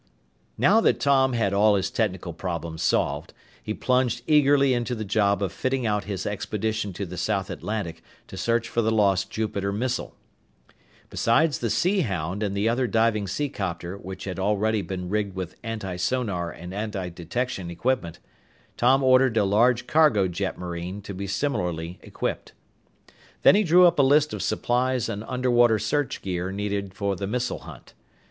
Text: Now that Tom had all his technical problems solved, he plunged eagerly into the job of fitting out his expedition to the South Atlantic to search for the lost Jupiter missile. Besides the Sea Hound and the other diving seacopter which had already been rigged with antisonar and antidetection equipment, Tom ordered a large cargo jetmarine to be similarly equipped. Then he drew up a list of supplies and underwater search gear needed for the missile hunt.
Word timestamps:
Now 0.57 0.81
that 0.81 0.99
Tom 0.99 1.33
had 1.33 1.53
all 1.53 1.75
his 1.75 1.91
technical 1.91 2.33
problems 2.33 2.81
solved, 2.81 3.35
he 3.61 3.75
plunged 3.75 4.23
eagerly 4.25 4.73
into 4.73 4.95
the 4.95 5.05
job 5.05 5.43
of 5.43 5.51
fitting 5.53 5.85
out 5.85 6.05
his 6.05 6.25
expedition 6.25 6.91
to 6.93 7.05
the 7.05 7.17
South 7.17 7.51
Atlantic 7.51 8.01
to 8.25 8.35
search 8.35 8.67
for 8.67 8.81
the 8.81 8.89
lost 8.89 9.29
Jupiter 9.29 9.71
missile. 9.71 10.15
Besides 11.11 11.59
the 11.59 11.69
Sea 11.69 11.99
Hound 11.99 12.41
and 12.41 12.57
the 12.57 12.67
other 12.67 12.87
diving 12.87 13.27
seacopter 13.27 13.95
which 13.95 14.23
had 14.23 14.39
already 14.39 14.81
been 14.81 15.07
rigged 15.07 15.35
with 15.35 15.55
antisonar 15.63 16.49
and 16.49 16.73
antidetection 16.73 17.69
equipment, 17.69 18.17
Tom 18.77 19.03
ordered 19.03 19.37
a 19.37 19.43
large 19.43 19.85
cargo 19.85 20.27
jetmarine 20.27 21.03
to 21.03 21.13
be 21.13 21.27
similarly 21.27 21.99
equipped. 22.01 22.53
Then 23.43 23.53
he 23.53 23.61
drew 23.63 23.85
up 23.85 23.99
a 23.99 24.01
list 24.01 24.33
of 24.33 24.41
supplies 24.41 25.07
and 25.09 25.23
underwater 25.25 25.77
search 25.77 26.23
gear 26.23 26.51
needed 26.51 26.95
for 26.95 27.15
the 27.15 27.27
missile 27.27 27.59
hunt. 27.59 27.93